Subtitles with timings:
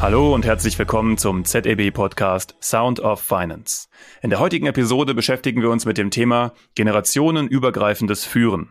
[0.00, 3.88] Hallo und herzlich willkommen zum ZEB-Podcast Sound of Finance.
[4.22, 8.70] In der heutigen Episode beschäftigen wir uns mit dem Thema generationenübergreifendes Führen.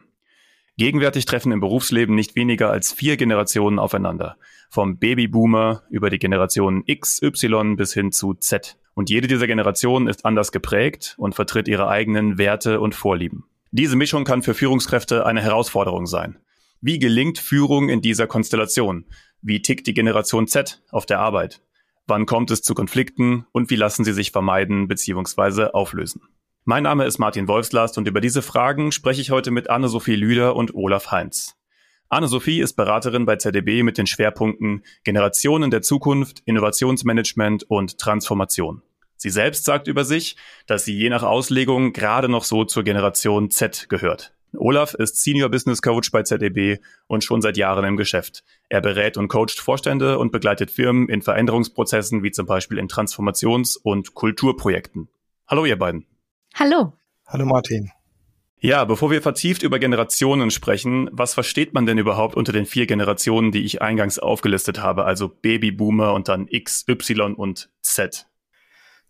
[0.77, 4.37] Gegenwärtig treffen im Berufsleben nicht weniger als vier Generationen aufeinander.
[4.71, 8.79] Vom Babyboomer über die Generationen X, Y bis hin zu Z.
[8.95, 13.45] Und jede dieser Generationen ist anders geprägt und vertritt ihre eigenen Werte und Vorlieben.
[13.69, 16.39] Diese Mischung kann für Führungskräfte eine Herausforderung sein.
[16.81, 19.05] Wie gelingt Führung in dieser Konstellation?
[19.41, 21.61] Wie tickt die Generation Z auf der Arbeit?
[22.07, 25.67] Wann kommt es zu Konflikten und wie lassen sie sich vermeiden bzw.
[25.71, 26.23] auflösen?
[26.65, 30.57] Mein Name ist Martin Wolfslast und über diese Fragen spreche ich heute mit Anne-Sophie Lüder
[30.57, 31.55] und Olaf Heinz.
[32.09, 38.81] Anne-Sophie ist Beraterin bei ZDB mit den Schwerpunkten Generationen der Zukunft, Innovationsmanagement und Transformation.
[39.15, 40.35] Sie selbst sagt über sich,
[40.67, 44.33] dass sie je nach Auslegung gerade noch so zur Generation Z gehört.
[44.57, 46.77] Olaf ist Senior Business Coach bei ZDB
[47.07, 48.43] und schon seit Jahren im Geschäft.
[48.67, 53.77] Er berät und coacht Vorstände und begleitet Firmen in Veränderungsprozessen wie zum Beispiel in Transformations-
[53.77, 55.09] und Kulturprojekten.
[55.47, 56.05] Hallo ihr beiden.
[56.55, 56.93] Hallo.
[57.27, 57.91] Hallo Martin.
[58.61, 62.87] Ja, bevor wir vertieft über Generationen sprechen, was versteht man denn überhaupt unter den vier
[62.87, 68.28] Generationen, die ich eingangs aufgelistet habe, also Babyboomer und dann X, Y und Z?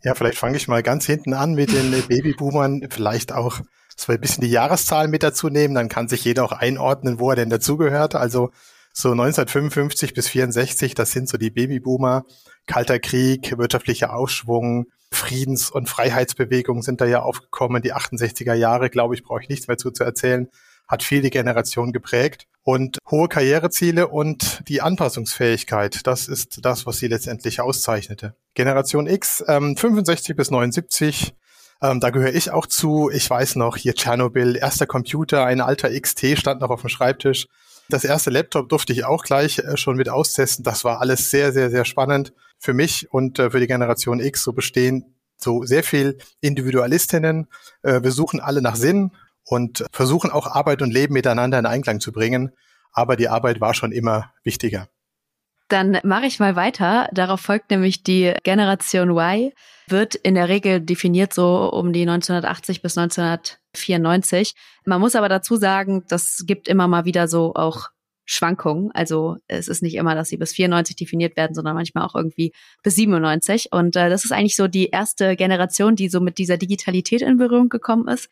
[0.04, 3.60] Ja, vielleicht fange ich mal ganz hinten an mit den Babyboomern, vielleicht auch
[3.98, 7.30] so ein bisschen die Jahreszahl mit dazu nehmen, dann kann sich jeder auch einordnen, wo
[7.30, 8.16] er denn dazugehört.
[8.16, 8.52] Also
[8.94, 12.24] so 1955 bis 64, das sind so die Babyboomer.
[12.66, 17.82] Kalter Krieg, wirtschaftlicher Aufschwung, Friedens- und Freiheitsbewegungen sind da ja aufgekommen.
[17.82, 20.48] Die 68er Jahre, glaube ich, brauche ich nichts mehr zu, zu erzählen,
[20.88, 22.46] hat viele Generationen geprägt.
[22.70, 28.36] Und hohe Karriereziele und die Anpassungsfähigkeit, das ist das, was sie letztendlich auszeichnete.
[28.54, 31.34] Generation X, ähm, 65 bis 79,
[31.82, 33.10] ähm, da gehöre ich auch zu.
[33.10, 37.48] Ich weiß noch, hier Tschernobyl, erster Computer, ein alter XT stand noch auf dem Schreibtisch.
[37.90, 40.64] Das erste Laptop durfte ich auch gleich äh, schon mit austesten.
[40.64, 44.44] Das war alles sehr, sehr, sehr spannend für mich und äh, für die Generation X.
[44.44, 47.48] So bestehen so sehr viel Individualistinnen.
[47.82, 49.10] Äh, wir suchen alle nach Sinn
[49.50, 52.52] und versuchen auch Arbeit und Leben miteinander in Einklang zu bringen.
[52.92, 54.90] Aber die Arbeit war schon immer wichtiger.
[55.70, 57.10] Dann mache ich mal weiter.
[57.14, 59.52] Darauf folgt nämlich die Generation Y,
[59.88, 64.54] wird in der Regel definiert so um die 1980 bis 1994.
[64.86, 67.90] Man muss aber dazu sagen, das gibt immer mal wieder so auch
[68.26, 68.92] Schwankungen.
[68.94, 72.52] Also es ist nicht immer, dass sie bis 94 definiert werden, sondern manchmal auch irgendwie
[72.84, 73.72] bis 97.
[73.72, 77.38] Und äh, das ist eigentlich so die erste Generation, die so mit dieser Digitalität in
[77.38, 78.30] Berührung gekommen ist.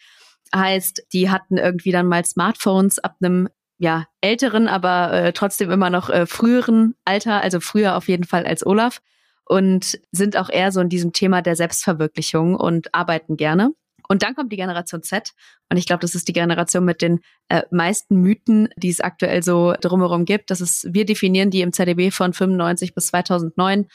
[0.56, 3.50] Heißt, die hatten irgendwie dann mal Smartphones ab einem
[3.80, 8.46] ja, älteren, aber äh, trotzdem immer noch äh, früheren Alter, also früher auf jeden Fall
[8.46, 9.02] als Olaf
[9.46, 13.72] und sind auch eher so in diesem Thema der Selbstverwirklichung und arbeiten gerne.
[14.10, 15.34] Und dann kommt die Generation Z.
[15.70, 17.20] Und ich glaube, das ist die Generation mit den
[17.50, 20.50] äh, meisten Mythen, die es aktuell so drumherum gibt.
[20.50, 23.88] Das ist, wir definieren die im ZDB von 95 bis 2009.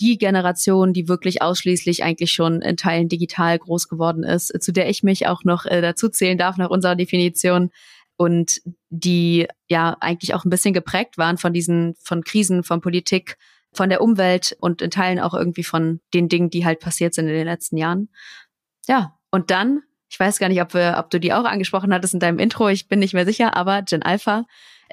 [0.00, 4.88] Die Generation, die wirklich ausschließlich eigentlich schon in Teilen digital groß geworden ist, zu der
[4.88, 7.70] ich mich auch noch äh, dazu zählen darf nach unserer Definition
[8.16, 8.60] und
[8.90, 13.36] die ja eigentlich auch ein bisschen geprägt waren von diesen, von Krisen, von Politik,
[13.72, 17.26] von der Umwelt und in Teilen auch irgendwie von den Dingen, die halt passiert sind
[17.26, 18.08] in den letzten Jahren.
[18.86, 22.14] Ja, und dann, ich weiß gar nicht, ob, wir, ob du die auch angesprochen hattest
[22.14, 24.44] in deinem Intro, ich bin nicht mehr sicher, aber Gen Alpha, äh,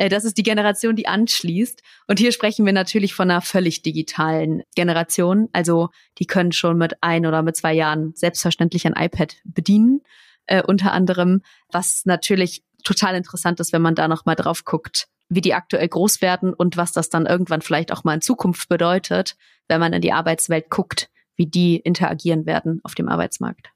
[0.07, 1.81] das ist die Generation, die anschließt.
[2.07, 5.49] Und hier sprechen wir natürlich von einer völlig digitalen Generation.
[5.51, 5.89] Also
[6.19, 10.01] die können schon mit ein oder mit zwei Jahren selbstverständlich ein iPad bedienen,
[10.45, 15.07] äh, unter anderem, was natürlich total interessant ist, wenn man da noch mal drauf guckt,
[15.27, 18.69] wie die aktuell groß werden und was das dann irgendwann vielleicht auch mal in Zukunft
[18.69, 19.35] bedeutet,
[19.67, 23.69] wenn man in die Arbeitswelt guckt, wie die interagieren werden auf dem Arbeitsmarkt.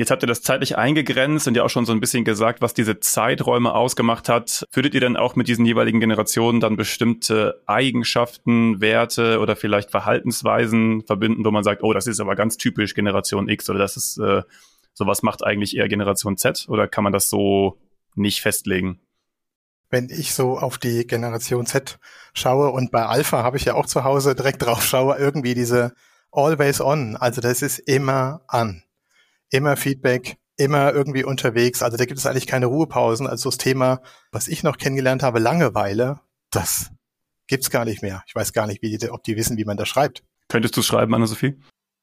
[0.00, 2.72] Jetzt habt ihr das zeitlich eingegrenzt und ja auch schon so ein bisschen gesagt, was
[2.72, 4.64] diese Zeiträume ausgemacht hat.
[4.72, 11.02] Würdet ihr denn auch mit diesen jeweiligen Generationen dann bestimmte Eigenschaften, Werte oder vielleicht Verhaltensweisen
[11.02, 14.16] verbinden, wo man sagt, oh, das ist aber ganz typisch Generation X oder das ist
[14.16, 14.40] äh,
[14.94, 17.78] sowas macht eigentlich eher Generation Z oder kann man das so
[18.14, 19.00] nicht festlegen.
[19.90, 21.98] Wenn ich so auf die Generation Z
[22.32, 25.92] schaue und bei Alpha habe ich ja auch zu Hause direkt drauf schaue, irgendwie diese
[26.32, 28.82] Always on, also das ist immer an.
[29.50, 31.82] Immer Feedback, immer irgendwie unterwegs.
[31.82, 33.26] Also da gibt es eigentlich keine Ruhepausen.
[33.26, 34.00] Also das Thema,
[34.30, 36.20] was ich noch kennengelernt habe, Langeweile,
[36.50, 36.90] das
[37.46, 38.22] gibt's gar nicht mehr.
[38.26, 40.22] Ich weiß gar nicht, wie die, ob die wissen, wie man das schreibt.
[40.48, 41.56] Könntest du schreiben, Anna-Sophie?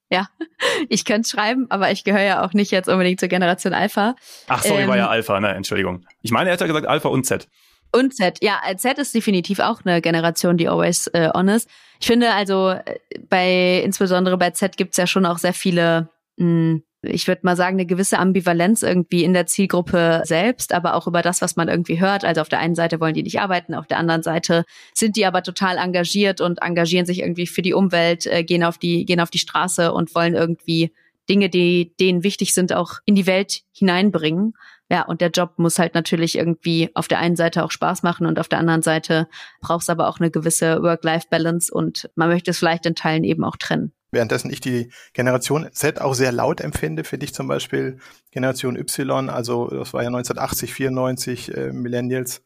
[0.10, 0.28] Ja,
[0.90, 4.16] ich könnte schreiben, aber ich gehöre ja auch nicht jetzt unbedingt zur Generation Alpha.
[4.48, 5.54] Ach, sorry, ähm, war ja ähm, Alpha, ne?
[5.54, 6.06] Entschuldigung.
[6.22, 7.48] Ich meine, er hat ja gesagt Alpha und Z.
[7.94, 11.70] Und Z, ja, Z ist definitiv auch eine Generation, die always äh, on ist.
[12.00, 13.00] Ich finde also, äh,
[13.30, 17.56] bei insbesondere bei Z gibt's ja schon auch sehr viele mh, hm, ich würde mal
[17.56, 21.68] sagen, eine gewisse Ambivalenz irgendwie in der Zielgruppe selbst, aber auch über das, was man
[21.68, 22.26] irgendwie hört.
[22.26, 25.26] Also auf der einen Seite wollen die nicht arbeiten, auf der anderen Seite sind die
[25.26, 29.20] aber total engagiert und engagieren sich irgendwie für die Umwelt, äh, gehen auf die, gehen
[29.20, 30.92] auf die Straße und wollen irgendwie
[31.30, 34.54] Dinge, die denen wichtig sind, auch in die Welt hineinbringen.
[34.90, 38.26] Ja, und der Job muss halt natürlich irgendwie auf der einen Seite auch Spaß machen
[38.26, 39.28] und auf der anderen Seite
[39.60, 43.44] braucht es aber auch eine gewisse Work-Life-Balance und man möchte es vielleicht in Teilen eben
[43.44, 43.92] auch trennen.
[44.12, 48.00] Währenddessen ich die Generation Z auch sehr laut empfinde, finde ich zum Beispiel
[48.32, 52.42] Generation Y, also das war ja 1980, 94 äh, Millennials,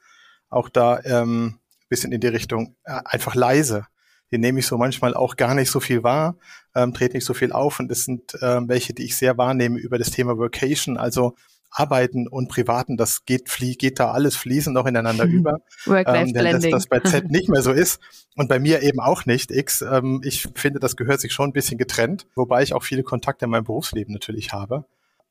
[0.49, 1.59] auch da ähm,
[1.91, 3.85] bisschen in die Richtung äh, einfach leise.
[4.31, 6.37] Die nehme ich so manchmal auch gar nicht so viel wahr,
[6.73, 9.77] ähm, trete nicht so viel auf und das sind ähm, welche, die ich sehr wahrnehme
[9.77, 11.35] über das Thema Vocation, also
[11.71, 15.61] Arbeiten und Privaten, das geht, flie geht da alles fließend noch ineinander über.
[15.87, 17.99] ähm, denn dass das bei Z nicht mehr so ist
[18.35, 19.51] und bei mir eben auch nicht.
[19.51, 23.03] X, ähm, ich finde, das gehört sich schon ein bisschen getrennt, wobei ich auch viele
[23.03, 24.85] Kontakte in meinem Berufsleben natürlich habe.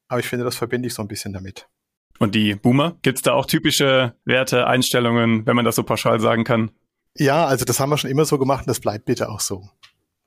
[0.08, 1.68] Aber ich finde, das verbinde ich so ein bisschen damit.
[2.18, 6.44] Und die Boomer, gibt's da auch typische Werte, Einstellungen, wenn man das so pauschal sagen
[6.44, 6.70] kann?
[7.16, 9.68] Ja, also das haben wir schon immer so gemacht und das bleibt bitte auch so,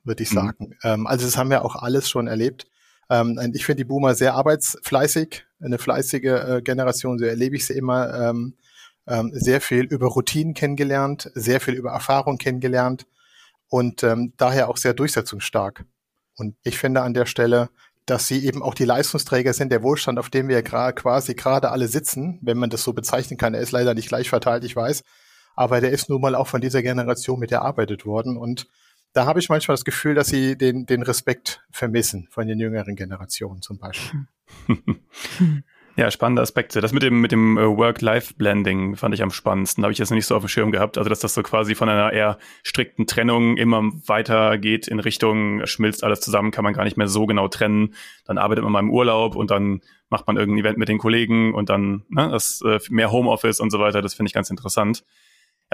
[0.02, 0.34] würde ich mhm.
[0.34, 0.66] sagen.
[0.68, 0.74] Mhm.
[0.82, 2.66] Ähm, also das haben wir auch alles schon erlebt.
[3.14, 7.74] Ähm, ich finde die Boomer sehr arbeitsfleißig, eine fleißige äh, Generation, so erlebe ich sie
[7.74, 8.12] immer.
[8.14, 8.54] Ähm,
[9.06, 13.06] ähm, sehr viel über Routinen kennengelernt, sehr viel über Erfahrung kennengelernt
[13.68, 15.84] und ähm, daher auch sehr durchsetzungsstark.
[16.36, 17.68] Und ich finde an der Stelle,
[18.06, 21.70] dass sie eben auch die Leistungsträger sind, der Wohlstand, auf dem wir gra quasi gerade
[21.70, 23.54] alle sitzen, wenn man das so bezeichnen kann.
[23.54, 25.02] Er ist leider nicht gleich verteilt, ich weiß,
[25.54, 28.68] aber der ist nun mal auch von dieser Generation mit erarbeitet worden und
[29.14, 32.96] da habe ich manchmal das Gefühl, dass sie den, den Respekt vermissen von den jüngeren
[32.96, 34.26] Generationen zum Beispiel.
[35.96, 36.80] Ja, spannende Aspekte.
[36.80, 39.84] Das mit dem, mit dem äh, Work-Life-Blending fand ich am spannendsten.
[39.84, 40.98] Habe ich jetzt noch nicht so auf dem Schirm gehabt.
[40.98, 45.64] Also, dass das so quasi von einer eher strikten Trennung immer weiter geht in Richtung,
[45.66, 47.94] schmilzt alles zusammen, kann man gar nicht mehr so genau trennen.
[48.24, 51.54] Dann arbeitet man mal im Urlaub und dann macht man irgendein Event mit den Kollegen
[51.54, 54.02] und dann ne, das äh, mehr Homeoffice und so weiter.
[54.02, 55.04] Das finde ich ganz interessant.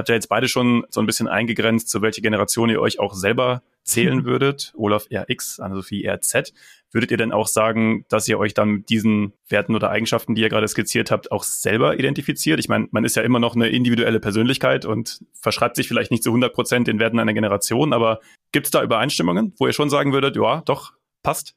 [0.01, 3.13] Habt ja jetzt beide schon so ein bisschen eingegrenzt, zu welcher Generation ihr euch auch
[3.13, 4.25] selber zählen mhm.
[4.25, 4.73] würdet.
[4.75, 6.55] Olaf RX, Anne-Sophie RZ.
[6.91, 10.41] Würdet ihr denn auch sagen, dass ihr euch dann mit diesen Werten oder Eigenschaften, die
[10.41, 12.59] ihr gerade skizziert habt, auch selber identifiziert?
[12.61, 16.23] Ich meine, man ist ja immer noch eine individuelle Persönlichkeit und verschreibt sich vielleicht nicht
[16.23, 18.21] zu 100 Prozent den Werten einer Generation, aber
[18.53, 21.55] gibt es da Übereinstimmungen, wo ihr schon sagen würdet, ja, doch, passt?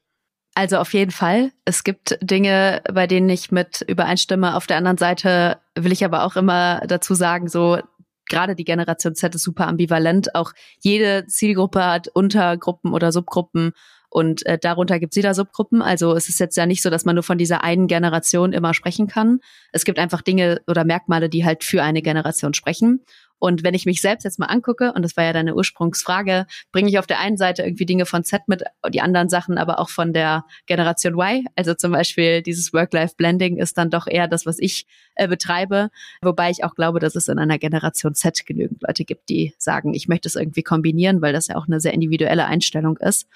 [0.54, 1.50] Also auf jeden Fall.
[1.64, 4.54] Es gibt Dinge, bei denen ich mit übereinstimme.
[4.54, 7.80] Auf der anderen Seite will ich aber auch immer dazu sagen, so
[8.28, 10.34] gerade die Generation Z ist super ambivalent.
[10.34, 13.72] Auch jede Zielgruppe hat Untergruppen oder Subgruppen
[14.14, 15.82] und äh, darunter gibt es wieder Subgruppen.
[15.82, 18.72] Also es ist jetzt ja nicht so, dass man nur von dieser einen Generation immer
[18.72, 19.40] sprechen kann.
[19.72, 23.00] Es gibt einfach Dinge oder Merkmale, die halt für eine Generation sprechen.
[23.38, 26.88] Und wenn ich mich selbst jetzt mal angucke, und das war ja deine Ursprungsfrage, bringe
[26.88, 29.90] ich auf der einen Seite irgendwie Dinge von Z mit, die anderen Sachen aber auch
[29.90, 31.44] von der Generation Y.
[31.56, 35.90] Also zum Beispiel dieses Work-Life-Blending ist dann doch eher das, was ich äh, betreibe.
[36.22, 39.92] Wobei ich auch glaube, dass es in einer Generation Z genügend Leute gibt, die sagen,
[39.94, 43.26] ich möchte es irgendwie kombinieren, weil das ja auch eine sehr individuelle Einstellung ist.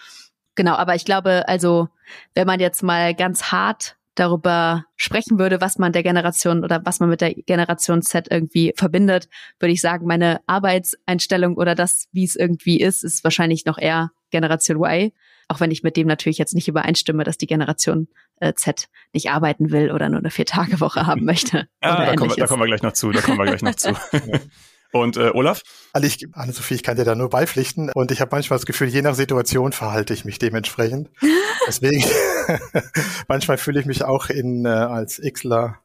[0.55, 1.89] Genau, aber ich glaube, also
[2.35, 7.01] wenn man jetzt mal ganz hart darüber sprechen würde, was man der Generation oder was
[7.01, 9.29] man mit der Generation Z irgendwie verbindet,
[9.61, 14.11] würde ich sagen, meine Arbeitseinstellung oder das, wie es irgendwie ist, ist wahrscheinlich noch eher
[14.31, 15.13] Generation Y.
[15.49, 18.09] Auch wenn ich mit dem natürlich jetzt nicht übereinstimme, dass die Generation
[18.41, 21.69] äh, Z nicht arbeiten will oder nur eine Vier-Tage-Woche haben möchte.
[21.81, 23.75] ah, da kommen, wir, da kommen wir gleich noch zu, da kommen wir gleich noch
[23.75, 23.95] zu.
[24.93, 25.63] Und äh, Olaf?
[25.93, 28.89] Also ich, Anne-Sophie, ich kann dir da nur beipflichten und ich habe manchmal das Gefühl,
[28.89, 31.11] je nach Situation verhalte ich mich dementsprechend.
[31.67, 32.05] Deswegen,
[33.29, 35.81] manchmal fühle ich mich auch in äh, als Xler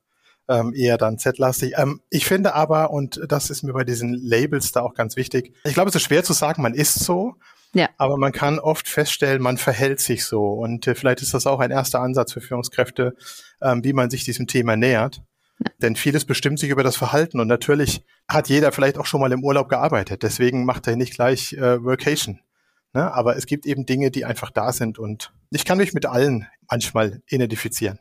[0.47, 1.73] ähm, eher dann Z-lastig.
[1.77, 5.53] Ähm, ich finde aber, und das ist mir bei diesen Labels da auch ganz wichtig,
[5.63, 7.35] ich glaube, es ist schwer zu sagen, man ist so,
[7.73, 7.89] ja.
[7.97, 10.45] aber man kann oft feststellen, man verhält sich so.
[10.45, 13.15] Und äh, vielleicht ist das auch ein erster Ansatz für Führungskräfte,
[13.61, 15.21] ähm, wie man sich diesem Thema nähert.
[15.77, 19.31] Denn vieles bestimmt sich über das Verhalten und natürlich hat jeder vielleicht auch schon mal
[19.31, 20.23] im Urlaub gearbeitet.
[20.23, 22.39] Deswegen macht er nicht gleich äh, Workation.
[22.93, 23.13] Ne?
[23.13, 26.47] Aber es gibt eben Dinge, die einfach da sind und ich kann mich mit allen
[26.69, 27.99] manchmal identifizieren.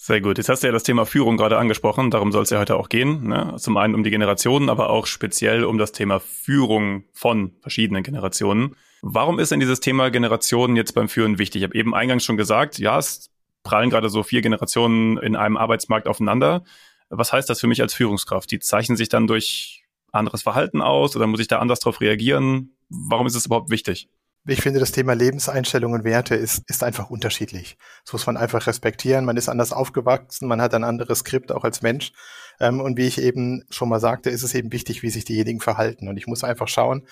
[0.00, 0.38] Sehr gut.
[0.38, 2.12] Jetzt hast du ja das Thema Führung gerade angesprochen.
[2.12, 3.26] Darum soll es ja heute auch gehen.
[3.28, 3.56] Ne?
[3.58, 8.76] Zum einen um die Generationen, aber auch speziell um das Thema Führung von verschiedenen Generationen.
[9.02, 11.62] Warum ist denn dieses Thema Generationen jetzt beim Führen wichtig?
[11.62, 13.30] Ich habe eben eingangs schon gesagt, ja, es
[13.68, 16.64] prallen gerade so vier Generationen in einem Arbeitsmarkt aufeinander.
[17.10, 18.50] Was heißt das für mich als Führungskraft?
[18.50, 22.78] Die zeichnen sich dann durch anderes Verhalten aus oder muss ich da anders darauf reagieren?
[22.88, 24.08] Warum ist es überhaupt wichtig?
[24.46, 27.76] Ich finde, das Thema Lebenseinstellungen und Werte ist, ist einfach unterschiedlich.
[28.04, 29.26] Das muss man einfach respektieren.
[29.26, 32.12] Man ist anders aufgewachsen, man hat ein anderes Skript auch als Mensch.
[32.58, 35.60] Ähm, und wie ich eben schon mal sagte, ist es eben wichtig, wie sich diejenigen
[35.60, 36.08] verhalten.
[36.08, 37.06] Und ich muss einfach schauen,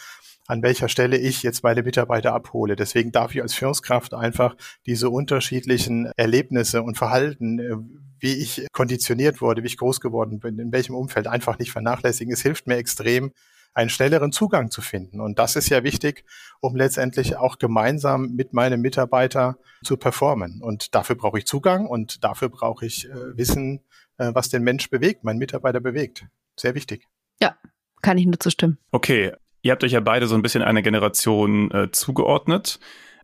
[0.46, 2.76] an welcher Stelle ich jetzt meine Mitarbeiter abhole.
[2.76, 7.76] Deswegen darf ich als Führungskraft einfach diese unterschiedlichen Erlebnisse und Verhalten, äh,
[8.18, 12.32] wie ich konditioniert wurde, wie ich groß geworden bin, in welchem Umfeld einfach nicht vernachlässigen.
[12.32, 13.32] Es hilft mir extrem,
[13.76, 15.20] einen schnelleren Zugang zu finden.
[15.20, 16.24] Und das ist ja wichtig,
[16.60, 20.62] um letztendlich auch gemeinsam mit meinem Mitarbeiter zu performen.
[20.62, 23.84] Und dafür brauche ich Zugang und dafür brauche ich äh, Wissen,
[24.16, 26.24] äh, was den Mensch bewegt, meinen Mitarbeiter bewegt.
[26.58, 27.06] Sehr wichtig.
[27.38, 27.58] Ja,
[28.00, 28.78] kann ich nur zustimmen.
[28.92, 29.32] Okay,
[29.66, 32.78] ihr habt euch ja beide so ein bisschen einer Generation äh, zugeordnet.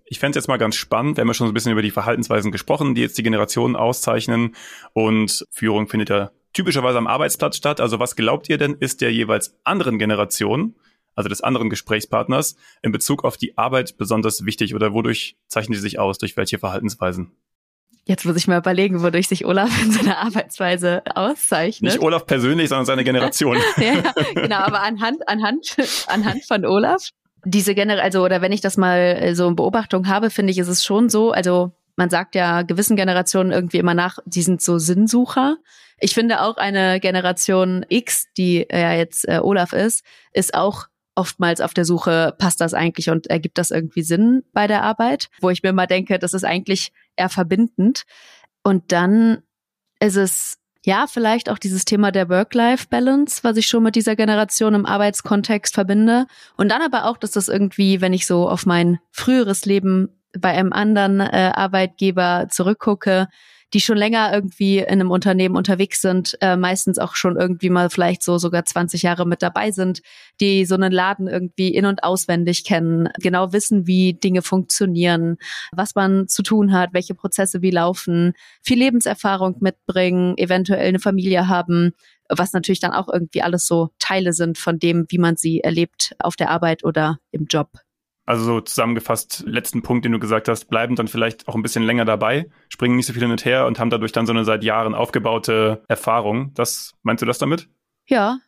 [0.05, 1.83] Ich fände es jetzt mal ganz spannend, wir haben ja schon so ein bisschen über
[1.83, 4.55] die Verhaltensweisen gesprochen, die jetzt die Generationen auszeichnen.
[4.93, 7.81] Und Führung findet ja typischerweise am Arbeitsplatz statt.
[7.81, 10.75] Also was glaubt ihr denn, ist der jeweils anderen Generation,
[11.15, 15.81] also des anderen Gesprächspartners, in Bezug auf die Arbeit besonders wichtig oder wodurch zeichnen die
[15.81, 17.31] sich aus, durch welche Verhaltensweisen?
[18.05, 21.93] Jetzt muss ich mal überlegen, wodurch sich Olaf in seiner Arbeitsweise auszeichnet.
[21.93, 23.57] Nicht Olaf persönlich, sondern seine Generation.
[23.77, 25.77] ja, genau, aber anhand, anhand,
[26.09, 27.11] anhand von Olaf.
[27.45, 30.59] Diese generell, also, oder wenn ich das mal äh, so in Beobachtung habe, finde ich,
[30.59, 34.63] ist es schon so, also, man sagt ja gewissen Generationen irgendwie immer nach, die sind
[34.63, 35.59] so Sinnsucher.
[36.01, 41.61] Ich finde auch eine Generation X, die ja jetzt äh, Olaf ist, ist auch oftmals
[41.61, 45.51] auf der Suche, passt das eigentlich und ergibt das irgendwie Sinn bei der Arbeit, wo
[45.51, 48.05] ich mir mal denke, das ist eigentlich eher verbindend.
[48.63, 49.43] Und dann
[50.01, 54.75] ist es ja vielleicht auch dieses Thema der Work-Life-Balance, was ich schon mit dieser Generation
[54.75, 56.27] im Arbeitskontext verbinde.
[56.57, 60.51] Und dann aber auch, dass das irgendwie, wenn ich so auf mein früheres Leben bei
[60.51, 63.29] einem anderen äh, Arbeitgeber zurückgucke,
[63.75, 67.89] die schon länger irgendwie in einem Unternehmen unterwegs sind, äh, meistens auch schon irgendwie mal
[67.91, 70.03] vielleicht so sogar 20 Jahre mit dabei sind,
[70.41, 75.37] die so einen Laden irgendwie in- und auswendig kennen, genau wissen, wie Dinge funktionieren,
[75.73, 81.49] was man zu tun hat, welche Prozesse wie laufen, viel Lebenserfahrung mitbringen, eventuell eine Familie
[81.49, 81.93] haben,
[82.29, 86.15] was natürlich dann auch irgendwie alles so Teile sind von dem, wie man sie erlebt
[86.19, 87.69] auf der Arbeit oder im Job.
[88.33, 91.83] Also so zusammengefasst, letzten Punkt, den du gesagt hast, bleiben dann vielleicht auch ein bisschen
[91.83, 94.47] länger dabei, springen nicht so viel hin und her und haben dadurch dann so eine
[94.47, 96.55] seit Jahren aufgebaute Erfahrung.
[96.55, 97.69] Das meinst du das damit?
[98.07, 98.39] Ja.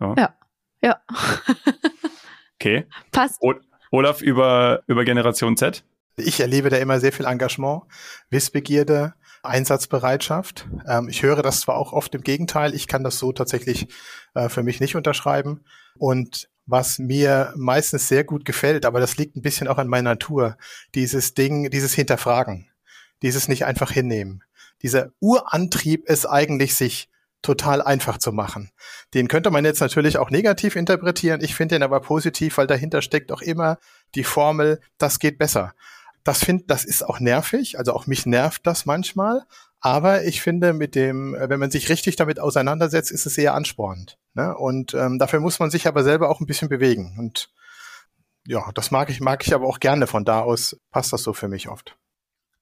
[0.00, 0.16] So.
[0.18, 0.34] Ja.
[0.82, 1.00] Ja.
[2.56, 2.88] okay.
[3.12, 3.40] Passt.
[3.40, 3.54] O
[3.92, 5.84] Olaf über, über Generation Z?
[6.16, 7.84] Ich erlebe da immer sehr viel Engagement,
[8.30, 10.66] Wissbegierde, Einsatzbereitschaft.
[10.88, 13.86] Ähm, ich höre das zwar auch oft im Gegenteil, ich kann das so tatsächlich
[14.34, 15.60] äh, für mich nicht unterschreiben.
[15.98, 20.10] Und was mir meistens sehr gut gefällt, aber das liegt ein bisschen auch an meiner
[20.10, 20.56] Natur.
[20.94, 22.68] Dieses Ding, dieses Hinterfragen,
[23.22, 24.44] dieses nicht einfach hinnehmen.
[24.82, 27.08] Dieser Urantrieb ist eigentlich, sich
[27.42, 28.70] total einfach zu machen.
[29.14, 31.40] Den könnte man jetzt natürlich auch negativ interpretieren.
[31.42, 33.78] Ich finde den aber positiv, weil dahinter steckt auch immer
[34.14, 35.74] die Formel, das geht besser.
[36.22, 37.78] Das finde, das ist auch nervig.
[37.78, 39.44] Also auch mich nervt das manchmal.
[39.80, 44.18] Aber ich finde, mit dem, wenn man sich richtig damit auseinandersetzt, ist es sehr anspornend.
[44.34, 44.54] Ne?
[44.56, 47.16] Und ähm, dafür muss man sich aber selber auch ein bisschen bewegen.
[47.18, 47.50] Und
[48.46, 50.06] ja, das mag ich, mag ich aber auch gerne.
[50.06, 51.96] Von da aus passt das so für mich oft.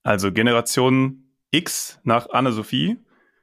[0.05, 2.99] Also Generation X nach Anne-Sophie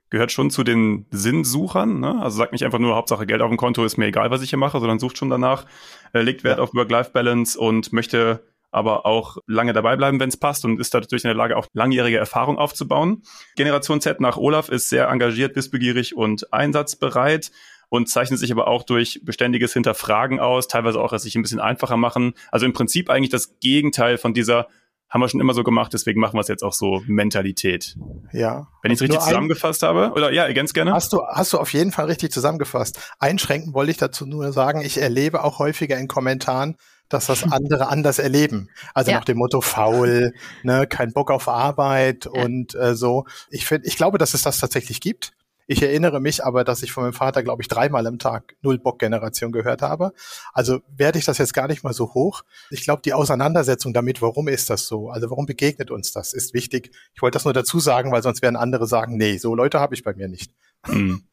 [0.10, 2.00] gehört schon zu den Sinnsuchern.
[2.00, 2.22] Ne?
[2.22, 4.52] Also sagt nicht einfach nur, Hauptsache Geld auf dem Konto ist mir egal, was ich
[4.52, 5.66] hier mache, sondern sucht schon danach,
[6.14, 6.64] äh, legt Wert ja.
[6.64, 8.42] auf Work-Life-Balance und möchte
[8.76, 11.68] aber auch lange dabei bleiben, wenn es passt und ist dadurch in der Lage, auch
[11.74, 13.24] langjährige Erfahrung aufzubauen.
[13.56, 17.52] Generation Z nach Olaf ist sehr engagiert, wissbegierig und einsatzbereit
[17.88, 21.62] und zeichnet sich aber auch durch beständiges Hinterfragen aus, teilweise auch es sich ein bisschen
[21.62, 22.34] einfacher machen.
[22.52, 24.68] Also im Prinzip eigentlich das Gegenteil von dieser
[25.10, 27.96] haben wir schon immer so gemacht, deswegen machen wir es jetzt auch so Mentalität.
[28.34, 28.68] Ja.
[28.82, 30.92] Wenn ich es richtig zusammengefasst habe, oder ja, ganz gerne.
[30.92, 33.00] Hast du, hast du auf jeden Fall richtig zusammengefasst.
[33.20, 36.76] Einschränken wollte ich dazu nur sagen, ich erlebe auch häufiger in Kommentaren,
[37.10, 38.70] dass das andere anders erleben.
[38.94, 39.18] Also ja.
[39.18, 40.34] nach dem Motto faul,
[40.64, 42.44] ne, kein Bock auf Arbeit ja.
[42.44, 43.26] und äh, so.
[43.50, 45.34] Ich finde, ich glaube, dass es das tatsächlich gibt.
[45.68, 49.52] Ich erinnere mich aber, dass ich von meinem Vater, glaube ich, dreimal am Tag Null-Bock-Generation
[49.52, 50.14] gehört habe.
[50.54, 52.44] Also werde ich das jetzt gar nicht mal so hoch.
[52.70, 55.10] Ich glaube, die Auseinandersetzung damit, warum ist das so?
[55.10, 56.92] Also warum begegnet uns das, ist wichtig.
[57.16, 59.96] Ich wollte das nur dazu sagen, weil sonst werden andere sagen, nee, so Leute habe
[59.96, 60.52] ich bei mir nicht.
[60.86, 61.24] Hm.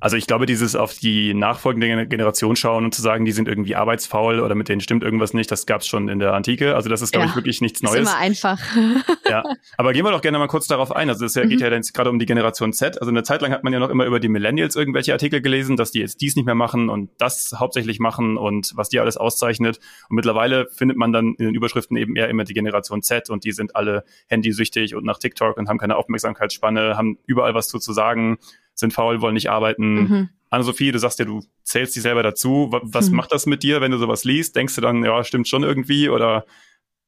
[0.00, 3.76] Also ich glaube, dieses auf die nachfolgende Generation schauen und zu sagen, die sind irgendwie
[3.76, 6.74] arbeitsfaul oder mit denen stimmt irgendwas nicht, das gab es schon in der Antike.
[6.74, 7.96] Also das ist, glaube ja, ich, wirklich nichts Neues.
[7.96, 8.58] Ist immer einfach.
[9.28, 9.44] ja,
[9.76, 11.10] aber gehen wir doch gerne mal kurz darauf ein.
[11.10, 11.50] Also es mhm.
[11.50, 12.98] geht ja jetzt gerade um die Generation Z.
[12.98, 15.76] Also eine Zeit lang hat man ja noch immer über die Millennials irgendwelche Artikel gelesen,
[15.76, 19.18] dass die jetzt dies nicht mehr machen und das hauptsächlich machen und was die alles
[19.18, 19.80] auszeichnet.
[20.08, 23.44] Und mittlerweile findet man dann in den Überschriften eben eher immer die Generation Z und
[23.44, 27.78] die sind alle handysüchtig und nach TikTok und haben keine Aufmerksamkeitsspanne, haben überall was zu,
[27.78, 28.38] zu sagen
[28.74, 29.94] sind faul, wollen nicht arbeiten.
[29.94, 30.28] Mhm.
[30.50, 32.70] Anne-Sophie, du sagst ja, du zählst dich selber dazu.
[32.82, 33.16] Was mhm.
[33.16, 34.56] macht das mit dir, wenn du sowas liest?
[34.56, 36.08] Denkst du dann, ja, stimmt schon irgendwie?
[36.08, 36.44] Oder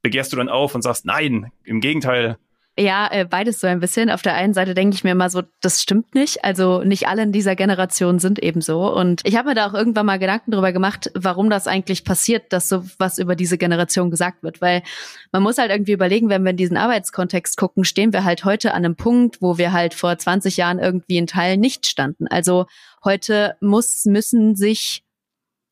[0.02, 2.38] begehrst du dann auf und sagst, nein, im Gegenteil,
[2.78, 4.08] Ja, äh, beides so ein bisschen.
[4.08, 6.42] Auf der einen Seite denke ich mir immer so, das stimmt nicht.
[6.42, 8.90] Also nicht alle in dieser Generation sind eben so.
[8.90, 12.50] Und ich habe mir da auch irgendwann mal Gedanken darüber gemacht, warum das eigentlich passiert,
[12.50, 14.62] dass so was über diese Generation gesagt wird.
[14.62, 14.82] Weil
[15.32, 18.72] man muss halt irgendwie überlegen, wenn wir in diesen Arbeitskontext gucken, stehen wir halt heute
[18.72, 22.26] an einem Punkt, wo wir halt vor 20 Jahren irgendwie in Teilen nicht standen.
[22.26, 22.64] Also
[23.04, 25.04] heute muss, müssen sich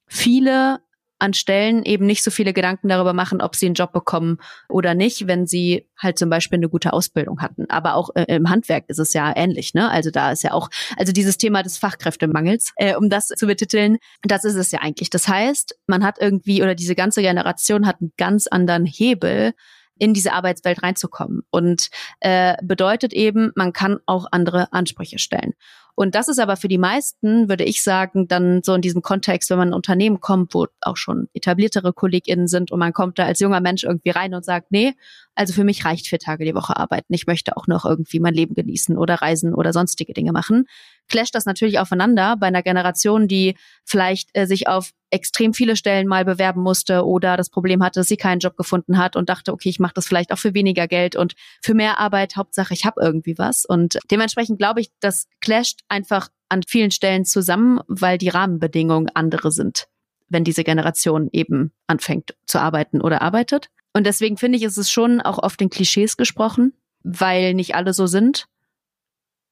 [0.07, 0.81] viele
[1.21, 4.95] an Stellen eben nicht so viele Gedanken darüber machen, ob sie einen Job bekommen oder
[4.95, 7.67] nicht, wenn sie halt zum Beispiel eine gute Ausbildung hatten.
[7.69, 9.91] Aber auch äh, im Handwerk ist es ja ähnlich, ne?
[9.91, 13.99] Also da ist ja auch, also dieses Thema des Fachkräftemangels, äh, um das zu betiteln,
[14.23, 15.11] das ist es ja eigentlich.
[15.11, 19.53] Das heißt, man hat irgendwie oder diese ganze Generation hat einen ganz anderen Hebel,
[20.01, 21.43] in diese Arbeitswelt reinzukommen.
[21.51, 25.53] Und äh, bedeutet eben, man kann auch andere Ansprüche stellen.
[25.95, 29.51] Und das ist aber für die meisten, würde ich sagen, dann so in diesem Kontext,
[29.51, 33.19] wenn man in ein Unternehmen kommt, wo auch schon etabliertere KollegInnen sind und man kommt
[33.19, 34.95] da als junger Mensch irgendwie rein und sagt, nee,
[35.35, 37.15] also für mich reicht vier Tage die Woche arbeiten.
[37.15, 40.67] Ich möchte auch noch irgendwie mein Leben genießen oder reisen oder sonstige Dinge machen.
[41.09, 46.07] Clasht das natürlich aufeinander bei einer Generation, die vielleicht äh, sich auf extrem viele Stellen
[46.07, 49.53] mal bewerben musste oder das Problem hatte, dass sie keinen Job gefunden hat und dachte,
[49.53, 52.85] okay, ich mache das vielleicht auch für weniger Geld und für mehr Arbeit, Hauptsache ich
[52.85, 53.65] habe irgendwie was.
[53.65, 59.53] Und dementsprechend glaube ich, das clasht einfach an vielen Stellen zusammen, weil die Rahmenbedingungen andere
[59.53, 59.89] sind,
[60.29, 63.71] wenn diese Generation eben anfängt zu arbeiten oder arbeitet.
[63.93, 67.93] Und deswegen finde ich, ist es schon auch oft in Klischees gesprochen, weil nicht alle
[67.93, 68.47] so sind.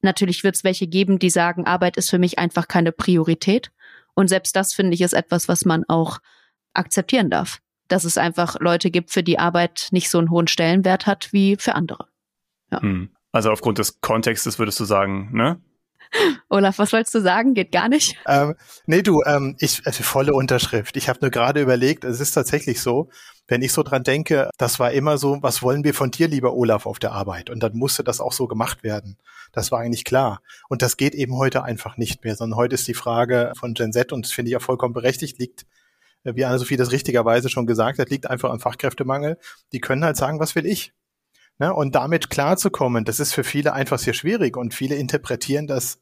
[0.01, 3.71] Natürlich wird es welche geben, die sagen, Arbeit ist für mich einfach keine Priorität.
[4.13, 6.19] Und selbst das finde ich ist etwas, was man auch
[6.73, 7.59] akzeptieren darf.
[7.89, 11.57] Dass es einfach Leute gibt, für die Arbeit nicht so einen hohen Stellenwert hat wie
[11.57, 12.07] für andere.
[12.71, 12.81] Ja.
[12.81, 13.09] Hm.
[13.31, 15.61] Also aufgrund des Kontextes würdest du sagen, ne?
[16.49, 17.53] Olaf, was wolltest du sagen?
[17.53, 18.17] Geht gar nicht.
[18.27, 20.97] Ähm, nee, du, ähm, ich, also volle Unterschrift.
[20.97, 23.09] Ich habe nur gerade überlegt, es ist tatsächlich so,
[23.47, 26.53] wenn ich so dran denke, das war immer so, was wollen wir von dir, lieber
[26.53, 27.49] Olaf, auf der Arbeit?
[27.49, 29.17] Und dann musste das auch so gemacht werden.
[29.51, 30.41] Das war eigentlich klar.
[30.67, 33.91] Und das geht eben heute einfach nicht mehr, sondern heute ist die Frage von Gen
[33.91, 35.65] Z, und das finde ich ja vollkommen berechtigt, liegt,
[36.23, 39.37] äh, wie Anne-Sophie das richtigerweise schon gesagt hat, liegt einfach am Fachkräftemangel.
[39.73, 40.93] Die können halt sagen, was will ich?
[41.59, 41.73] Ne?
[41.73, 45.99] Und damit klarzukommen, das ist für viele einfach sehr schwierig und viele interpretieren das,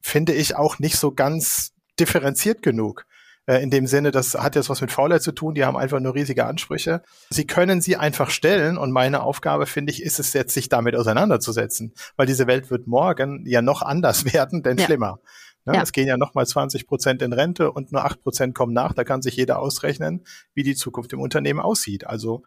[0.00, 3.06] finde ich, auch nicht so ganz differenziert genug.
[3.46, 6.00] Äh, in dem Sinne, das hat jetzt was mit Faulheit zu tun, die haben einfach
[6.00, 7.02] nur riesige Ansprüche.
[7.30, 10.96] Sie können sie einfach stellen und meine Aufgabe, finde ich, ist es jetzt, sich damit
[10.96, 14.84] auseinanderzusetzen, weil diese Welt wird morgen ja noch anders werden, denn ja.
[14.86, 15.20] schlimmer.
[15.66, 15.74] Ne?
[15.74, 15.82] Ja.
[15.82, 18.94] Es gehen ja nochmal 20 Prozent in Rente und nur 8 Prozent kommen nach.
[18.94, 22.06] Da kann sich jeder ausrechnen, wie die Zukunft im Unternehmen aussieht.
[22.06, 22.44] Also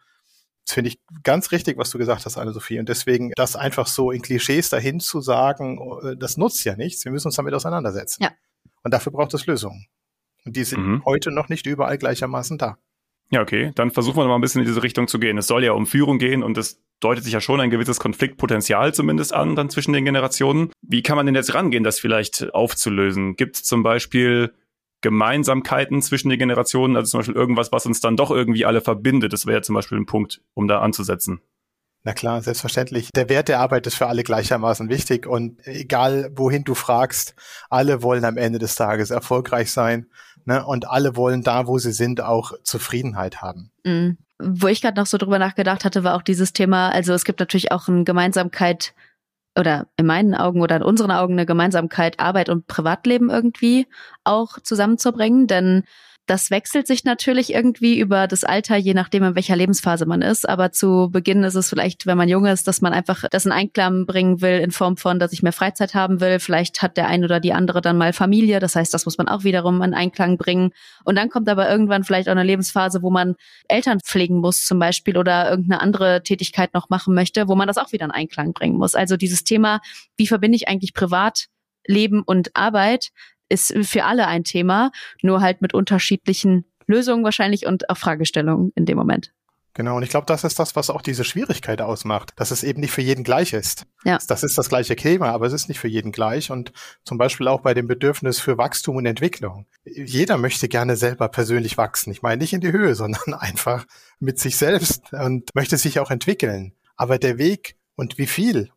[0.69, 2.77] das finde ich ganz richtig, was du gesagt hast, Anne-Sophie.
[2.77, 7.03] Und deswegen, das einfach so in Klischees dahin zu sagen, äh, das nutzt ja nichts.
[7.05, 8.21] Wir müssen uns damit auseinandersetzen.
[8.21, 8.29] Ja.
[8.83, 9.87] Und dafür braucht es Lösungen.
[10.45, 11.05] Und die sind mhm.
[11.05, 12.77] heute noch nicht überall gleichermaßen da.
[13.31, 13.71] Ja, okay.
[13.73, 15.39] Dann versuchen wir mal ein bisschen in diese Richtung zu gehen.
[15.39, 18.93] Es soll ja um Führung gehen und es deutet sich ja schon ein gewisses Konfliktpotenzial
[18.93, 20.71] zumindest an, dann zwischen den Generationen.
[20.83, 23.35] Wie kann man denn jetzt rangehen, das vielleicht aufzulösen?
[23.37, 24.53] Gibt es zum Beispiel
[25.01, 29.33] Gemeinsamkeiten zwischen den Generationen, also zum Beispiel irgendwas, was uns dann doch irgendwie alle verbindet.
[29.33, 31.41] Das wäre zum Beispiel ein Punkt, um da anzusetzen.
[32.03, 33.09] Na klar, selbstverständlich.
[33.13, 37.35] Der Wert der Arbeit ist für alle gleichermaßen wichtig und egal wohin du fragst,
[37.69, 40.07] alle wollen am Ende des Tages erfolgreich sein
[40.45, 40.65] ne?
[40.65, 43.71] und alle wollen da, wo sie sind, auch Zufriedenheit haben.
[43.83, 44.17] Mhm.
[44.41, 47.41] Wo ich gerade noch so drüber nachgedacht hatte, war auch dieses Thema, also es gibt
[47.41, 48.93] natürlich auch eine Gemeinsamkeit
[49.59, 53.87] oder in meinen Augen oder in unseren Augen eine Gemeinsamkeit, Arbeit und Privatleben irgendwie
[54.23, 55.47] auch zusammenzubringen.
[55.47, 55.83] Denn
[56.29, 60.47] das wechselt sich natürlich irgendwie über das Alter, je nachdem, in welcher Lebensphase man ist.
[60.47, 63.51] Aber zu Beginn ist es vielleicht, wenn man jung ist, dass man einfach das in
[63.51, 66.39] Einklang bringen will in Form von, dass ich mehr Freizeit haben will.
[66.39, 68.59] Vielleicht hat der ein oder die andere dann mal Familie.
[68.59, 70.69] Das heißt, das muss man auch wiederum in Einklang bringen.
[71.03, 73.33] Und dann kommt aber irgendwann vielleicht auch eine Lebensphase, wo man
[73.67, 77.79] Eltern pflegen muss zum Beispiel oder irgendeine andere Tätigkeit noch machen möchte, wo man das
[77.79, 78.93] auch wieder in Einklang bringen muss.
[78.93, 79.81] Also dieses Thema,
[80.15, 83.09] wie verbinde ich eigentlich Privatleben und Arbeit,
[83.49, 88.85] ist für alle ein Thema, nur halt mit unterschiedlichen Lösungen wahrscheinlich und auch Fragestellungen in
[88.85, 89.31] dem Moment.
[89.79, 92.81] Genau, und ich glaube, das ist das, was auch diese Schwierigkeit ausmacht, dass es eben
[92.81, 93.85] nicht für jeden gleich ist.
[94.03, 94.17] Ja.
[94.27, 96.51] Das ist das gleiche Thema, aber es ist nicht für jeden gleich.
[96.51, 96.73] Und
[97.05, 99.67] zum Beispiel auch bei dem Bedürfnis für Wachstum und Entwicklung.
[99.85, 102.11] Jeder möchte gerne selber persönlich wachsen.
[102.11, 103.85] Ich meine nicht in die Höhe, sondern einfach
[104.19, 106.73] mit sich selbst und möchte sich auch entwickeln.
[106.97, 108.71] Aber der Weg und wie viel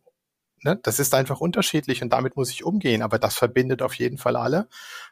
[0.63, 4.17] ne, das ist einfach unterschiedlich und damit muss ich umgehen, aber das verbindet auf jeden
[4.17, 4.67] Fall alle.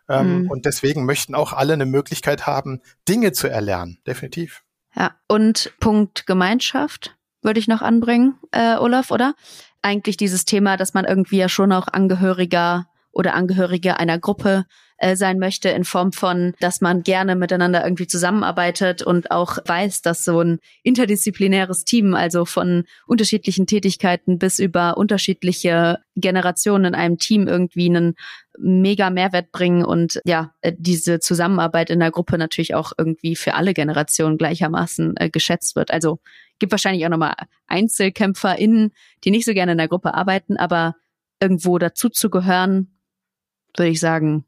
[0.09, 0.51] Ähm, mhm.
[0.51, 4.63] Und deswegen möchten auch alle eine Möglichkeit haben, Dinge zu erlernen, definitiv.
[4.95, 9.33] Ja, und Punkt Gemeinschaft würde ich noch anbringen, äh, Olaf, oder?
[9.81, 14.65] Eigentlich dieses Thema, dass man irgendwie ja schon auch Angehöriger oder Angehörige einer Gruppe
[15.01, 20.03] äh, sein möchte in Form von, dass man gerne miteinander irgendwie zusammenarbeitet und auch weiß,
[20.03, 27.17] dass so ein interdisziplinäres Team, also von unterschiedlichen Tätigkeiten bis über unterschiedliche Generationen in einem
[27.17, 28.13] Team irgendwie einen
[28.59, 33.55] mega Mehrwert bringen und ja, äh, diese Zusammenarbeit in der Gruppe natürlich auch irgendwie für
[33.55, 35.89] alle Generationen gleichermaßen äh, geschätzt wird.
[35.89, 36.19] Also
[36.59, 37.33] gibt wahrscheinlich auch nochmal
[37.65, 38.91] EinzelkämpferInnen,
[39.23, 40.95] die nicht so gerne in der Gruppe arbeiten, aber
[41.39, 42.99] irgendwo dazu zu gehören,
[43.75, 44.45] würde ich sagen,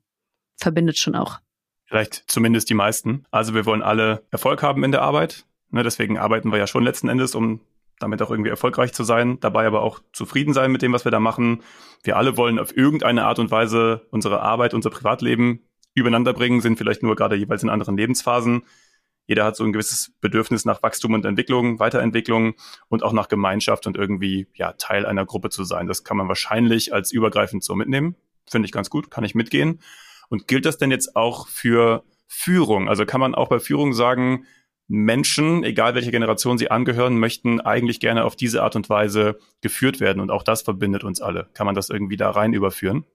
[0.57, 1.39] verbindet schon auch.
[1.85, 3.25] Vielleicht zumindest die meisten.
[3.31, 5.45] Also wir wollen alle Erfolg haben in der Arbeit.
[5.69, 7.61] Ne, deswegen arbeiten wir ja schon letzten Endes, um
[7.99, 11.11] damit auch irgendwie erfolgreich zu sein, dabei aber auch zufrieden sein mit dem, was wir
[11.11, 11.63] da machen.
[12.03, 15.61] Wir alle wollen auf irgendeine Art und Weise unsere Arbeit, unser Privatleben
[15.93, 18.63] übereinander bringen, sind vielleicht nur gerade jeweils in anderen Lebensphasen.
[19.25, 22.55] Jeder hat so ein gewisses Bedürfnis nach Wachstum und Entwicklung, Weiterentwicklung
[22.89, 25.87] und auch nach Gemeinschaft und irgendwie ja Teil einer Gruppe zu sein.
[25.87, 28.15] Das kann man wahrscheinlich als übergreifend so mitnehmen.
[28.49, 29.79] Finde ich ganz gut, kann ich mitgehen.
[30.34, 32.89] Und gilt das denn jetzt auch für Führung?
[32.89, 34.48] Also kann man auch bei Führung sagen,
[34.88, 40.00] Menschen, egal welche Generation sie angehören, möchten eigentlich gerne auf diese Art und Weise geführt
[40.00, 40.19] werden.
[40.19, 41.50] Und auch das verbindet uns alle.
[41.54, 43.06] Kann man das irgendwie da rein überführen?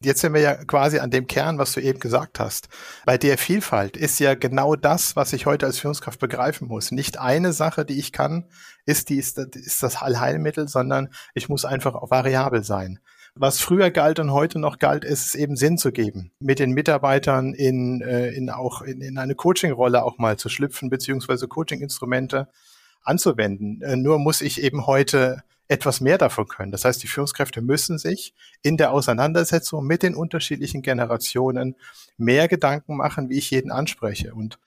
[0.00, 2.68] Jetzt sind wir ja quasi an dem Kern, was du eben gesagt hast.
[3.04, 6.92] Bei der Vielfalt ist ja genau das, was ich heute als Führungskraft begreifen muss.
[6.92, 8.44] Nicht eine Sache, die ich kann,
[8.86, 13.00] ist, die, ist, ist das Allheilmittel, sondern ich muss einfach variabel sein.
[13.36, 16.70] Was früher galt und heute noch galt, ist es eben Sinn zu geben, mit den
[16.70, 22.48] Mitarbeitern in, äh, in auch in, in eine Coaching-Rolle auch mal zu schlüpfen, beziehungsweise Coaching-Instrumente
[23.02, 23.82] anzuwenden.
[23.82, 26.70] Äh, nur muss ich eben heute etwas mehr davon können.
[26.70, 31.74] Das heißt, die Führungskräfte müssen sich in der Auseinandersetzung mit den unterschiedlichen Generationen
[32.16, 34.32] mehr Gedanken machen, wie ich jeden anspreche.
[34.32, 34.60] Und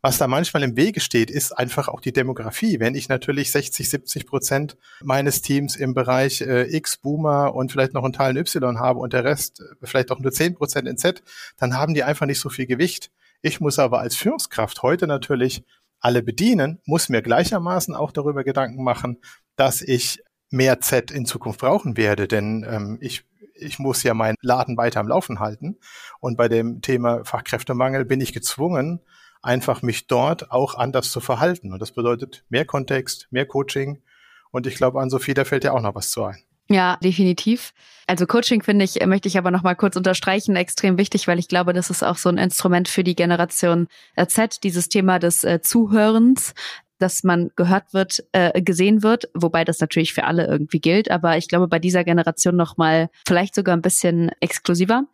[0.00, 2.78] was da manchmal im Wege steht, ist einfach auch die Demografie.
[2.78, 7.94] Wenn ich natürlich 60, 70 Prozent meines Teams im Bereich äh, X, Boomer und vielleicht
[7.94, 10.86] noch einen Teil in Y habe und der Rest äh, vielleicht auch nur 10 Prozent
[10.86, 11.22] in Z,
[11.56, 13.10] dann haben die einfach nicht so viel Gewicht.
[13.42, 15.64] Ich muss aber als Führungskraft heute natürlich
[16.00, 19.18] alle bedienen, muss mir gleichermaßen auch darüber Gedanken machen,
[19.56, 23.24] dass ich mehr Z in Zukunft brauchen werde, denn ähm, ich
[23.60, 25.78] ich muss ja meinen Laden weiter am Laufen halten.
[26.20, 29.00] Und bei dem Thema Fachkräftemangel bin ich gezwungen,
[29.42, 31.72] einfach mich dort auch anders zu verhalten.
[31.72, 34.02] Und das bedeutet mehr Kontext, mehr Coaching.
[34.50, 36.42] Und ich glaube, an Sophie, da fällt ja auch noch was zu ein.
[36.70, 37.72] Ja, definitiv.
[38.06, 41.48] Also Coaching finde ich, möchte ich aber noch mal kurz unterstreichen, extrem wichtig, weil ich
[41.48, 43.88] glaube, das ist auch so ein Instrument für die Generation
[44.26, 46.52] Z, dieses Thema des äh, Zuhörens,
[46.98, 51.38] dass man gehört wird, äh, gesehen wird, wobei das natürlich für alle irgendwie gilt, aber
[51.38, 55.04] ich glaube bei dieser Generation noch mal vielleicht sogar ein bisschen exklusiver.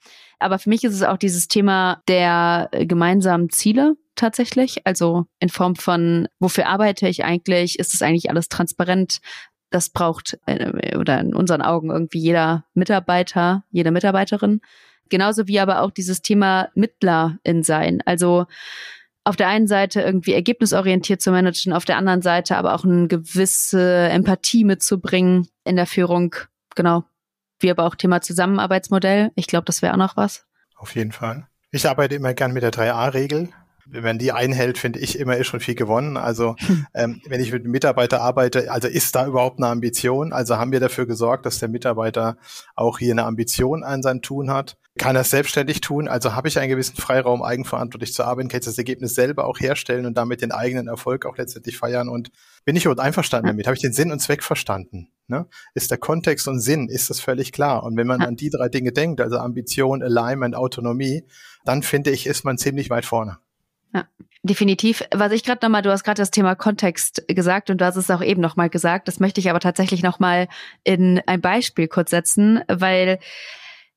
[0.41, 4.87] Aber für mich ist es auch dieses Thema der gemeinsamen Ziele, tatsächlich.
[4.87, 7.79] Also in Form von, wofür arbeite ich eigentlich?
[7.79, 9.20] Ist es eigentlich alles transparent?
[9.70, 14.61] Das braucht äh, oder in unseren Augen irgendwie jeder Mitarbeiter, jede Mitarbeiterin.
[15.09, 18.03] Genauso wie aber auch dieses Thema Mittler in sein.
[18.07, 18.46] Also
[19.24, 23.09] auf der einen Seite irgendwie ergebnisorientiert zu managen, auf der anderen Seite aber auch eine
[23.09, 26.35] gewisse Empathie mitzubringen in der Führung.
[26.74, 27.05] Genau.
[27.59, 29.33] Wie aber auch Thema Zusammenarbeitsmodell.
[29.35, 30.46] Ich glaube, das wäre auch noch was.
[30.77, 31.46] Auf jeden Fall.
[31.70, 33.48] Ich arbeite immer gern mit der 3a-Regel
[33.87, 36.16] wenn man die einhält, finde ich immer ist schon viel gewonnen.
[36.16, 36.57] Also
[36.94, 40.33] ähm, wenn ich mit einem Mitarbeiter arbeite, also ist da überhaupt eine Ambition?
[40.33, 42.37] Also haben wir dafür gesorgt, dass der Mitarbeiter
[42.75, 44.77] auch hier eine Ambition an sein Tun hat?
[44.97, 46.07] Kann er es selbstständig tun?
[46.07, 48.49] Also habe ich einen gewissen Freiraum, eigenverantwortlich zu arbeiten?
[48.49, 52.09] Kann ich das Ergebnis selber auch herstellen und damit den eigenen Erfolg auch letztendlich feiern?
[52.09, 52.31] Und
[52.64, 53.66] bin ich überhaupt einverstanden damit?
[53.66, 55.09] Habe ich den Sinn und Zweck verstanden?
[55.27, 55.47] Ne?
[55.75, 57.83] Ist der Kontext und Sinn, ist das völlig klar?
[57.83, 61.25] Und wenn man an die drei Dinge denkt, also Ambition, Alignment, Autonomie,
[61.64, 63.38] dann finde ich, ist man ziemlich weit vorne.
[63.94, 64.09] Ja,
[64.42, 65.04] definitiv.
[65.14, 68.11] Was ich gerade nochmal, du hast gerade das Thema Kontext gesagt und du hast es
[68.11, 69.07] auch eben nochmal gesagt.
[69.07, 70.48] Das möchte ich aber tatsächlich nochmal
[70.83, 73.20] in ein Beispiel kurz setzen, weil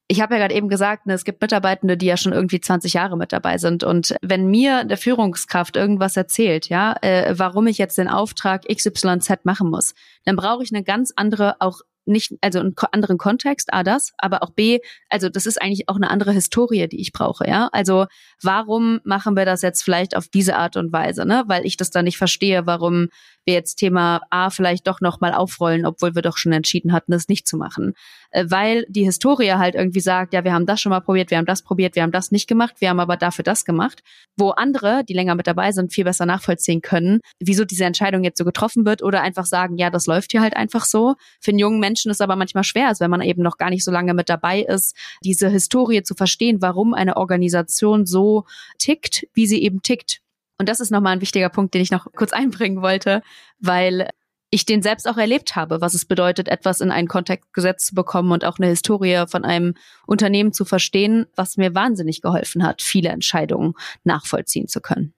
[0.07, 2.93] ich habe ja gerade eben gesagt, ne, es gibt Mitarbeitende, die ja schon irgendwie 20
[2.93, 3.83] Jahre mit dabei sind.
[3.83, 9.43] Und wenn mir der Führungskraft irgendwas erzählt, ja, äh, warum ich jetzt den Auftrag XYZ
[9.43, 13.83] machen muss, dann brauche ich eine ganz andere auch nicht, also einen anderen Kontext, A,
[13.83, 17.47] das, aber auch B, also das ist eigentlich auch eine andere Historie, die ich brauche,
[17.47, 17.69] ja.
[17.71, 18.05] Also
[18.41, 21.43] warum machen wir das jetzt vielleicht auf diese Art und Weise, ne?
[21.47, 23.09] Weil ich das da nicht verstehe, warum
[23.47, 27.27] wir jetzt Thema A vielleicht doch nochmal aufrollen, obwohl wir doch schon entschieden hatten, das
[27.29, 27.93] nicht zu machen.
[28.31, 31.37] Äh, weil die Historie halt irgendwie sagt, ja, wir haben das schon mal probiert, wir
[31.37, 34.03] haben das probiert, wir haben das nicht gemacht, wir haben aber dafür das gemacht,
[34.37, 38.37] wo andere, die länger mit dabei sind, viel besser nachvollziehen können, wieso diese Entscheidung jetzt
[38.37, 41.15] so getroffen wird oder einfach sagen, ja, das läuft hier halt einfach so.
[41.39, 43.85] Für einen jungen Menschen ist aber manchmal schwer, als wenn man eben noch gar nicht
[43.85, 48.43] so lange mit dabei ist, diese Historie zu verstehen, warum eine Organisation so
[48.77, 50.21] tickt, wie sie eben tickt.
[50.59, 53.21] Und das ist nochmal ein wichtiger Punkt, den ich noch kurz einbringen wollte,
[53.59, 54.09] weil
[54.49, 57.95] ich den selbst auch erlebt habe, was es bedeutet, etwas in einen Kontext gesetzt zu
[57.95, 59.73] bekommen und auch eine Historie von einem
[60.05, 65.13] Unternehmen zu verstehen, was mir wahnsinnig geholfen hat, viele Entscheidungen nachvollziehen zu können.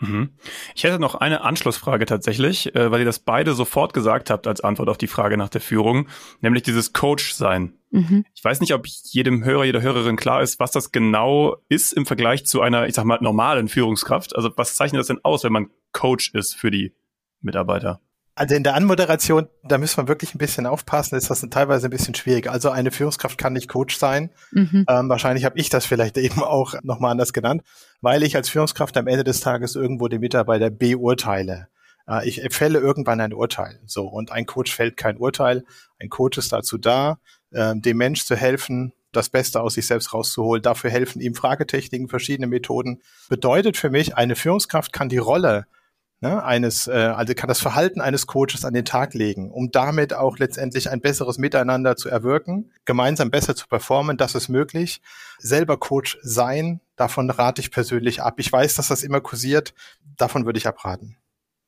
[0.00, 0.30] Mhm.
[0.74, 4.60] Ich hätte noch eine Anschlussfrage tatsächlich, äh, weil ihr das beide sofort gesagt habt als
[4.60, 6.08] Antwort auf die Frage nach der Führung,
[6.40, 7.74] nämlich dieses Coach sein.
[7.90, 8.24] Mhm.
[8.34, 12.06] Ich weiß nicht, ob jedem Hörer, jeder Hörerin klar ist, was das genau ist im
[12.06, 14.36] Vergleich zu einer, ich sag mal, normalen Führungskraft.
[14.36, 16.92] Also was zeichnet das denn aus, wenn man Coach ist für die
[17.40, 18.00] Mitarbeiter?
[18.38, 21.90] Also in der Anmoderation, da müssen wir wirklich ein bisschen aufpassen, ist das teilweise ein
[21.90, 22.48] bisschen schwierig.
[22.48, 24.30] Also eine Führungskraft kann nicht Coach sein.
[24.52, 24.86] Mhm.
[24.88, 27.62] Ähm, wahrscheinlich habe ich das vielleicht eben auch nochmal anders genannt,
[28.00, 31.66] weil ich als Führungskraft am Ende des Tages irgendwo den Mitarbeiter beurteile.
[32.06, 33.80] Äh, ich fälle irgendwann ein Urteil.
[33.86, 35.64] So und ein Coach fällt kein Urteil.
[35.98, 37.18] Ein Coach ist dazu da,
[37.50, 40.62] äh, dem Mensch zu helfen, das Beste aus sich selbst rauszuholen.
[40.62, 43.02] Dafür helfen ihm Fragetechniken, verschiedene Methoden.
[43.28, 45.66] Bedeutet für mich, eine Führungskraft kann die Rolle
[46.20, 50.14] ne, eines, äh, also kann das Verhalten eines Coaches an den Tag legen, um damit
[50.14, 55.00] auch letztendlich ein besseres Miteinander zu erwirken, gemeinsam besser zu performen, das ist möglich.
[55.38, 58.34] Selber Coach sein, davon rate ich persönlich ab.
[58.38, 59.74] Ich weiß, dass das immer kursiert,
[60.16, 61.16] davon würde ich abraten.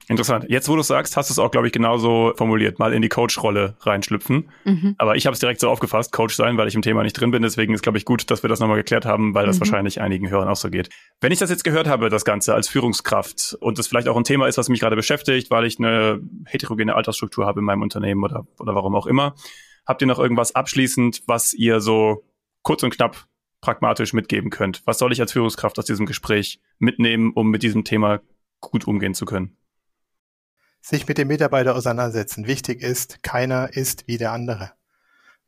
[0.09, 0.47] Interessant.
[0.49, 3.09] Jetzt, wo du sagst, hast du es auch, glaube ich, genauso formuliert, mal in die
[3.09, 4.51] Coach-Rolle reinschlüpfen.
[4.65, 4.97] Mhm.
[4.99, 7.31] Aber ich habe es direkt so aufgefasst, Coach sein, weil ich im Thema nicht drin
[7.31, 7.43] bin.
[7.43, 9.61] Deswegen ist, glaube ich, gut, dass wir das nochmal geklärt haben, weil das mhm.
[9.61, 10.89] wahrscheinlich einigen Hörern auch so geht.
[11.21, 14.25] Wenn ich das jetzt gehört habe, das Ganze als Führungskraft und das vielleicht auch ein
[14.25, 18.25] Thema ist, was mich gerade beschäftigt, weil ich eine heterogene Altersstruktur habe in meinem Unternehmen
[18.25, 19.37] oder, oder warum auch immer,
[19.87, 22.25] habt ihr noch irgendwas abschließend, was ihr so
[22.63, 23.27] kurz und knapp
[23.61, 24.83] pragmatisch mitgeben könnt?
[24.87, 28.21] Was soll ich als Führungskraft aus diesem Gespräch mitnehmen, um mit diesem Thema
[28.61, 29.57] gut umgehen zu können?
[30.81, 32.47] Sich mit dem Mitarbeiter auseinandersetzen.
[32.47, 34.73] Wichtig ist, keiner ist wie der andere.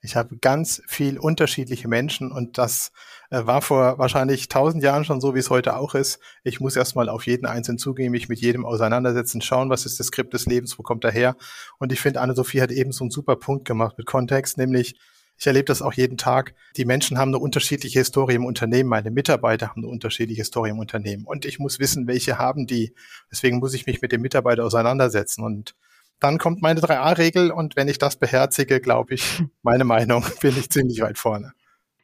[0.04, 2.90] Ich habe ganz viel unterschiedliche Menschen und das
[3.30, 6.18] äh, war vor wahrscheinlich tausend Jahren schon so, wie es heute auch ist.
[6.42, 10.08] Ich muss erstmal auf jeden Einzelnen zugehen, mich mit jedem auseinandersetzen, schauen, was ist das
[10.08, 11.36] Skript des Lebens, wo kommt er her.
[11.78, 14.98] Und ich finde, Anne-Sophie hat eben so einen super Punkt gemacht mit Kontext, nämlich
[15.42, 16.54] ich erlebe das auch jeden Tag.
[16.76, 18.88] Die Menschen haben eine unterschiedliche Historie im Unternehmen.
[18.88, 21.24] Meine Mitarbeiter haben eine unterschiedliche Historie im Unternehmen.
[21.24, 22.94] Und ich muss wissen, welche haben die.
[23.28, 25.42] Deswegen muss ich mich mit dem Mitarbeiter auseinandersetzen.
[25.42, 25.74] Und
[26.20, 27.50] dann kommt meine 3a-Regel.
[27.50, 31.52] Und wenn ich das beherzige, glaube ich, meine Meinung, bin ich ziemlich weit vorne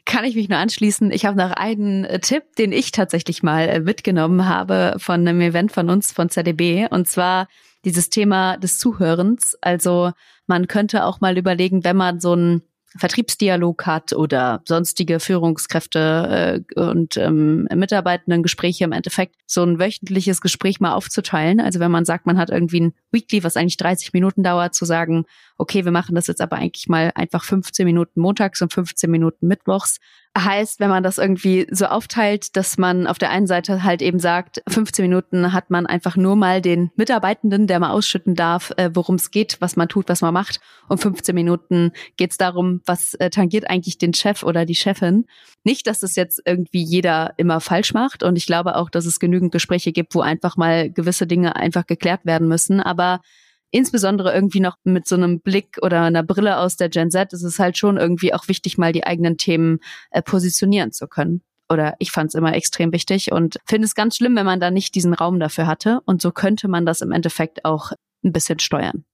[0.05, 1.11] kann ich mich nur anschließen.
[1.11, 5.43] Ich habe noch einen äh, Tipp, den ich tatsächlich mal äh, mitgenommen habe von einem
[5.43, 7.47] Event von uns, von ZDB, und zwar
[7.85, 9.59] dieses Thema des Zuhörens.
[9.61, 10.13] Also
[10.47, 12.63] man könnte auch mal überlegen, wenn man so ein
[12.97, 20.41] Vertriebsdialog hat oder sonstige Führungskräfte äh, und ähm, Mitarbeitenden Gespräche im Endeffekt so ein wöchentliches
[20.41, 21.61] Gespräch mal aufzuteilen.
[21.61, 24.85] Also wenn man sagt, man hat irgendwie ein Weekly, was eigentlich 30 Minuten dauert, zu
[24.85, 25.27] sagen,
[25.59, 29.47] okay, wir machen das jetzt aber eigentlich mal einfach 15 Minuten montags und 15 Minuten
[29.47, 29.99] mittwochs
[30.37, 34.19] heißt, wenn man das irgendwie so aufteilt, dass man auf der einen Seite halt eben
[34.19, 38.91] sagt, 15 Minuten hat man einfach nur mal den Mitarbeitenden, der mal ausschütten darf, äh,
[38.95, 40.61] worum es geht, was man tut, was man macht.
[40.89, 45.27] Und 15 Minuten geht es darum, was äh, tangiert eigentlich den Chef oder die Chefin.
[45.65, 48.23] Nicht, dass das jetzt irgendwie jeder immer falsch macht.
[48.23, 51.87] Und ich glaube auch, dass es genügend Gespräche gibt, wo einfach mal gewisse Dinge einfach
[51.87, 52.81] geklärt werden müssen.
[52.81, 53.21] Aber
[53.71, 57.43] insbesondere irgendwie noch mit so einem Blick oder einer Brille aus der Gen Z ist
[57.43, 61.43] es halt schon irgendwie auch wichtig, mal die eigenen Themen äh, positionieren zu können.
[61.71, 64.71] Oder ich fand es immer extrem wichtig und finde es ganz schlimm, wenn man da
[64.71, 66.01] nicht diesen Raum dafür hatte.
[66.07, 67.93] Und so könnte man das im Endeffekt auch
[68.25, 69.05] ein bisschen steuern.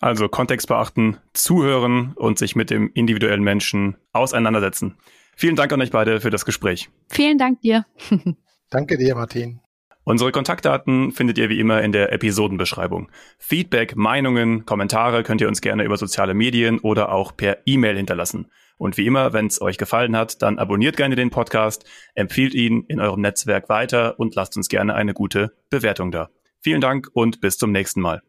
[0.00, 4.96] Also Kontext beachten, zuhören und sich mit dem individuellen Menschen auseinandersetzen.
[5.34, 6.88] Vielen Dank an euch beide für das Gespräch.
[7.08, 7.84] Vielen Dank dir.
[8.70, 9.60] Danke dir, Martin.
[10.08, 13.10] Unsere Kontaktdaten findet ihr wie immer in der Episodenbeschreibung.
[13.38, 18.46] Feedback, Meinungen, Kommentare könnt ihr uns gerne über soziale Medien oder auch per E-Mail hinterlassen.
[18.78, 22.86] Und wie immer, wenn es euch gefallen hat, dann abonniert gerne den Podcast, empfiehlt ihn
[22.88, 26.30] in eurem Netzwerk weiter und lasst uns gerne eine gute Bewertung da.
[26.62, 28.22] Vielen Dank und bis zum nächsten Mal.